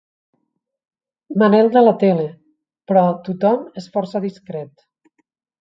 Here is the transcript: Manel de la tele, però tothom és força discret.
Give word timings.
Manel 1.43 1.69
de 1.75 1.83
la 1.83 1.93
tele, 2.05 2.25
però 2.93 3.05
tothom 3.31 3.71
és 3.83 3.93
força 3.99 4.27
discret. 4.29 4.77